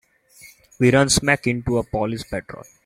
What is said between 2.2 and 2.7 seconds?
patrol.